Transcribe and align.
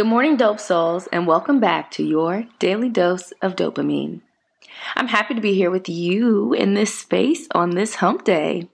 Good 0.00 0.06
morning, 0.06 0.38
Dope 0.38 0.58
Souls, 0.58 1.08
and 1.08 1.26
welcome 1.26 1.60
back 1.60 1.90
to 1.90 2.02
your 2.02 2.46
daily 2.58 2.88
dose 2.88 3.32
of 3.42 3.54
dopamine. 3.54 4.22
I'm 4.96 5.08
happy 5.08 5.34
to 5.34 5.40
be 5.40 5.54
here 5.54 5.70
with 5.70 5.88
you 5.88 6.52
in 6.52 6.74
this 6.74 6.98
space 6.98 7.46
on 7.54 7.70
this 7.70 7.96
hump 7.96 8.24
day. 8.24 8.68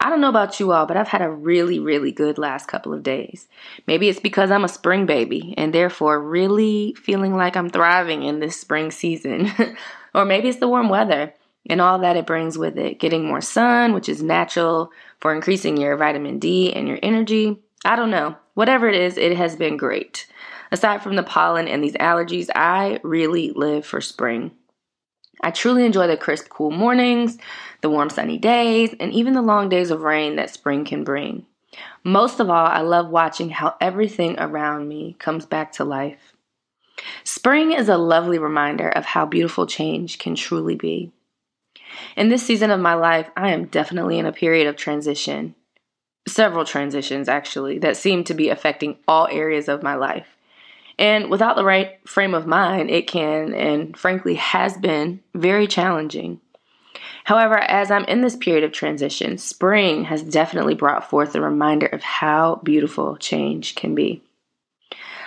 I 0.00 0.10
don't 0.10 0.20
know 0.20 0.28
about 0.28 0.60
you 0.60 0.72
all, 0.72 0.86
but 0.86 0.96
I've 0.96 1.08
had 1.08 1.22
a 1.22 1.30
really, 1.30 1.78
really 1.78 2.12
good 2.12 2.36
last 2.36 2.68
couple 2.68 2.92
of 2.92 3.02
days. 3.02 3.48
Maybe 3.86 4.08
it's 4.08 4.20
because 4.20 4.50
I'm 4.50 4.64
a 4.64 4.68
spring 4.68 5.06
baby 5.06 5.54
and 5.56 5.72
therefore 5.72 6.22
really 6.22 6.94
feeling 6.94 7.34
like 7.34 7.56
I'm 7.56 7.70
thriving 7.70 8.22
in 8.22 8.40
this 8.40 8.60
spring 8.60 8.90
season. 8.90 9.50
or 10.14 10.24
maybe 10.24 10.48
it's 10.48 10.58
the 10.58 10.68
warm 10.68 10.88
weather 10.90 11.32
and 11.68 11.80
all 11.80 12.00
that 12.00 12.16
it 12.16 12.26
brings 12.26 12.58
with 12.58 12.76
it. 12.76 12.98
Getting 12.98 13.24
more 13.24 13.40
sun, 13.40 13.94
which 13.94 14.08
is 14.08 14.22
natural 14.22 14.90
for 15.20 15.34
increasing 15.34 15.78
your 15.78 15.96
vitamin 15.96 16.38
D 16.38 16.72
and 16.72 16.86
your 16.86 16.98
energy. 17.02 17.58
I 17.84 17.96
don't 17.96 18.10
know. 18.10 18.36
Whatever 18.54 18.88
it 18.88 18.94
is, 18.94 19.16
it 19.16 19.36
has 19.36 19.56
been 19.56 19.78
great. 19.78 20.26
Aside 20.70 21.02
from 21.02 21.16
the 21.16 21.22
pollen 21.22 21.68
and 21.68 21.82
these 21.82 21.94
allergies, 21.94 22.48
I 22.54 23.00
really 23.02 23.52
live 23.52 23.86
for 23.86 24.00
spring. 24.00 24.52
I 25.40 25.50
truly 25.50 25.84
enjoy 25.84 26.06
the 26.06 26.16
crisp, 26.16 26.48
cool 26.48 26.70
mornings, 26.70 27.38
the 27.80 27.90
warm, 27.90 28.10
sunny 28.10 28.38
days, 28.38 28.94
and 29.00 29.12
even 29.12 29.34
the 29.34 29.42
long 29.42 29.68
days 29.68 29.90
of 29.90 30.02
rain 30.02 30.36
that 30.36 30.50
spring 30.50 30.84
can 30.84 31.04
bring. 31.04 31.46
Most 32.04 32.38
of 32.40 32.50
all, 32.50 32.66
I 32.66 32.80
love 32.80 33.08
watching 33.08 33.50
how 33.50 33.76
everything 33.80 34.36
around 34.38 34.88
me 34.88 35.16
comes 35.18 35.46
back 35.46 35.72
to 35.72 35.84
life. 35.84 36.34
Spring 37.24 37.72
is 37.72 37.88
a 37.88 37.96
lovely 37.96 38.38
reminder 38.38 38.88
of 38.88 39.04
how 39.04 39.26
beautiful 39.26 39.66
change 39.66 40.18
can 40.18 40.34
truly 40.34 40.76
be. 40.76 41.12
In 42.16 42.28
this 42.28 42.42
season 42.42 42.70
of 42.70 42.80
my 42.80 42.94
life, 42.94 43.30
I 43.36 43.50
am 43.50 43.66
definitely 43.66 44.18
in 44.18 44.26
a 44.26 44.32
period 44.32 44.66
of 44.66 44.76
transition. 44.76 45.54
Several 46.28 46.64
transitions, 46.64 47.28
actually, 47.28 47.78
that 47.78 47.96
seem 47.96 48.24
to 48.24 48.34
be 48.34 48.48
affecting 48.48 48.98
all 49.08 49.26
areas 49.30 49.68
of 49.68 49.82
my 49.82 49.94
life. 49.94 50.36
And 51.02 51.30
without 51.30 51.56
the 51.56 51.64
right 51.64 51.98
frame 52.08 52.32
of 52.32 52.46
mind, 52.46 52.88
it 52.88 53.08
can 53.08 53.52
and 53.54 53.96
frankly 53.96 54.36
has 54.36 54.78
been 54.78 55.18
very 55.34 55.66
challenging. 55.66 56.40
However, 57.24 57.58
as 57.58 57.90
I'm 57.90 58.04
in 58.04 58.20
this 58.20 58.36
period 58.36 58.62
of 58.62 58.70
transition, 58.70 59.36
spring 59.36 60.04
has 60.04 60.22
definitely 60.22 60.76
brought 60.76 61.10
forth 61.10 61.34
a 61.34 61.40
reminder 61.40 61.86
of 61.86 62.04
how 62.04 62.60
beautiful 62.62 63.16
change 63.16 63.74
can 63.74 63.96
be. 63.96 64.22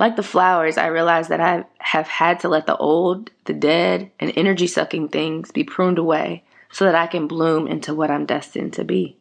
Like 0.00 0.16
the 0.16 0.22
flowers, 0.22 0.78
I 0.78 0.86
realize 0.86 1.28
that 1.28 1.40
I 1.40 1.66
have 1.80 2.08
had 2.08 2.40
to 2.40 2.48
let 2.48 2.64
the 2.64 2.76
old, 2.78 3.30
the 3.44 3.52
dead, 3.52 4.10
and 4.18 4.32
energy 4.36 4.66
sucking 4.66 5.08
things 5.08 5.50
be 5.50 5.64
pruned 5.64 5.98
away 5.98 6.44
so 6.72 6.86
that 6.86 6.94
I 6.94 7.06
can 7.06 7.28
bloom 7.28 7.66
into 7.66 7.94
what 7.94 8.10
I'm 8.10 8.24
destined 8.24 8.72
to 8.74 8.84
be. 8.84 9.18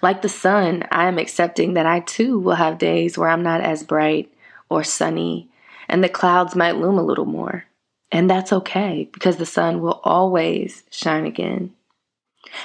Like 0.00 0.22
the 0.22 0.30
sun, 0.30 0.84
I 0.90 1.08
am 1.08 1.18
accepting 1.18 1.74
that 1.74 1.84
I 1.84 2.00
too 2.00 2.38
will 2.38 2.54
have 2.54 2.78
days 2.78 3.18
where 3.18 3.28
I'm 3.28 3.42
not 3.42 3.60
as 3.60 3.82
bright 3.82 4.32
or 4.70 4.84
sunny, 4.84 5.50
and 5.88 6.02
the 6.02 6.08
clouds 6.08 6.56
might 6.56 6.76
loom 6.76 6.98
a 6.98 7.04
little 7.04 7.26
more. 7.26 7.64
And 8.12 8.28
that's 8.30 8.52
okay 8.52 9.08
because 9.12 9.36
the 9.36 9.46
sun 9.46 9.80
will 9.80 10.00
always 10.02 10.84
shine 10.90 11.26
again. 11.26 11.74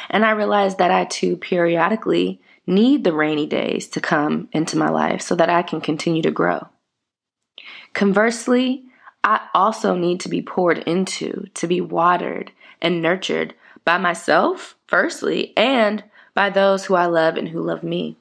And 0.09 0.25
I 0.25 0.31
realize 0.31 0.75
that 0.77 0.91
I 0.91 1.05
too 1.05 1.35
periodically 1.35 2.39
need 2.65 3.03
the 3.03 3.13
rainy 3.13 3.45
days 3.45 3.87
to 3.89 4.01
come 4.01 4.47
into 4.51 4.77
my 4.77 4.89
life 4.89 5.21
so 5.21 5.35
that 5.35 5.49
I 5.49 5.61
can 5.61 5.81
continue 5.81 6.21
to 6.23 6.31
grow. 6.31 6.67
Conversely, 7.93 8.85
I 9.23 9.47
also 9.53 9.95
need 9.95 10.19
to 10.21 10.29
be 10.29 10.41
poured 10.41 10.79
into, 10.79 11.47
to 11.55 11.67
be 11.67 11.81
watered 11.81 12.51
and 12.81 13.01
nurtured 13.01 13.53
by 13.83 13.97
myself, 13.97 14.75
firstly, 14.87 15.53
and 15.55 16.03
by 16.33 16.49
those 16.49 16.85
who 16.85 16.95
I 16.95 17.05
love 17.05 17.37
and 17.37 17.49
who 17.49 17.61
love 17.61 17.83
me. 17.83 18.17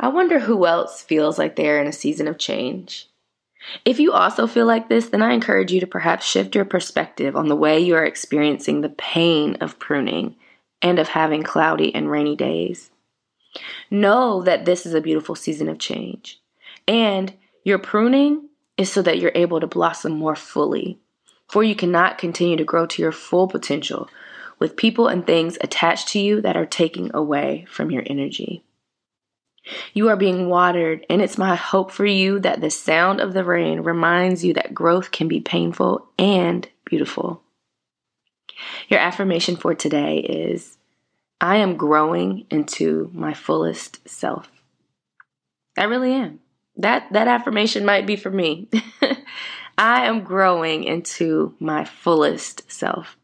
I 0.00 0.08
wonder 0.08 0.38
who 0.38 0.66
else 0.66 1.02
feels 1.02 1.38
like 1.38 1.56
they're 1.56 1.80
in 1.80 1.88
a 1.88 1.92
season 1.92 2.28
of 2.28 2.38
change. 2.38 3.08
If 3.84 3.98
you 3.98 4.12
also 4.12 4.46
feel 4.46 4.66
like 4.66 4.88
this, 4.88 5.08
then 5.08 5.22
I 5.22 5.32
encourage 5.32 5.72
you 5.72 5.80
to 5.80 5.86
perhaps 5.86 6.24
shift 6.24 6.54
your 6.54 6.64
perspective 6.64 7.36
on 7.36 7.48
the 7.48 7.56
way 7.56 7.80
you 7.80 7.96
are 7.96 8.04
experiencing 8.04 8.80
the 8.80 8.88
pain 8.90 9.56
of 9.60 9.78
pruning 9.78 10.36
and 10.80 10.98
of 10.98 11.08
having 11.08 11.42
cloudy 11.42 11.94
and 11.94 12.10
rainy 12.10 12.36
days. 12.36 12.90
Know 13.90 14.42
that 14.42 14.64
this 14.64 14.86
is 14.86 14.94
a 14.94 15.00
beautiful 15.00 15.34
season 15.34 15.68
of 15.68 15.78
change. 15.78 16.40
And 16.86 17.34
your 17.64 17.78
pruning 17.78 18.48
is 18.76 18.90
so 18.90 19.02
that 19.02 19.18
you're 19.18 19.32
able 19.34 19.60
to 19.60 19.66
blossom 19.66 20.12
more 20.12 20.36
fully. 20.36 20.98
For 21.48 21.64
you 21.64 21.74
cannot 21.74 22.18
continue 22.18 22.56
to 22.56 22.64
grow 22.64 22.86
to 22.86 23.02
your 23.02 23.12
full 23.12 23.48
potential 23.48 24.08
with 24.58 24.76
people 24.76 25.08
and 25.08 25.26
things 25.26 25.58
attached 25.60 26.08
to 26.08 26.20
you 26.20 26.40
that 26.42 26.56
are 26.56 26.66
taking 26.66 27.10
away 27.14 27.66
from 27.68 27.90
your 27.90 28.02
energy. 28.06 28.62
You 29.92 30.08
are 30.08 30.16
being 30.16 30.48
watered, 30.48 31.04
and 31.10 31.20
it's 31.20 31.38
my 31.38 31.54
hope 31.54 31.90
for 31.90 32.06
you 32.06 32.38
that 32.40 32.60
the 32.60 32.70
sound 32.70 33.20
of 33.20 33.32
the 33.32 33.44
rain 33.44 33.80
reminds 33.80 34.44
you 34.44 34.54
that 34.54 34.74
growth 34.74 35.10
can 35.10 35.28
be 35.28 35.40
painful 35.40 36.08
and 36.18 36.68
beautiful. 36.84 37.42
Your 38.88 39.00
affirmation 39.00 39.56
for 39.56 39.74
today 39.74 40.18
is 40.18 40.78
I 41.40 41.56
am 41.56 41.76
growing 41.76 42.46
into 42.50 43.10
my 43.12 43.34
fullest 43.34 44.08
self. 44.08 44.50
I 45.76 45.84
really 45.84 46.12
am. 46.12 46.40
That 46.76 47.12
that 47.12 47.28
affirmation 47.28 47.84
might 47.84 48.06
be 48.06 48.16
for 48.16 48.30
me. 48.30 48.68
I 49.78 50.06
am 50.06 50.22
growing 50.22 50.84
into 50.84 51.54
my 51.60 51.84
fullest 51.84 52.70
self. 52.70 53.16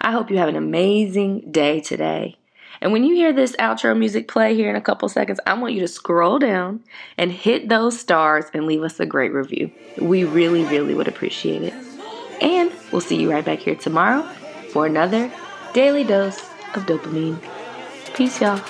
I 0.00 0.10
hope 0.10 0.30
you 0.30 0.38
have 0.38 0.48
an 0.48 0.56
amazing 0.56 1.52
day 1.52 1.80
today. 1.80 2.36
And 2.82 2.90
when 2.90 3.04
you 3.04 3.14
hear 3.14 3.32
this 3.32 3.54
outro 3.60 3.96
music 3.96 4.26
play 4.26 4.56
here 4.56 4.68
in 4.68 4.74
a 4.74 4.80
couple 4.80 5.08
seconds, 5.08 5.38
I 5.46 5.54
want 5.54 5.72
you 5.72 5.80
to 5.80 5.88
scroll 5.88 6.40
down 6.40 6.80
and 7.16 7.30
hit 7.30 7.68
those 7.68 7.96
stars 7.96 8.46
and 8.52 8.66
leave 8.66 8.82
us 8.82 8.98
a 8.98 9.06
great 9.06 9.32
review. 9.32 9.70
We 9.98 10.24
really, 10.24 10.64
really 10.64 10.92
would 10.92 11.06
appreciate 11.06 11.62
it. 11.62 11.74
And 12.40 12.72
we'll 12.90 13.00
see 13.00 13.22
you 13.22 13.30
right 13.30 13.44
back 13.44 13.60
here 13.60 13.76
tomorrow 13.76 14.22
for 14.72 14.84
another 14.84 15.30
daily 15.72 16.02
dose 16.02 16.40
of 16.74 16.86
dopamine. 16.86 17.40
Peace, 18.14 18.40
y'all. 18.40 18.60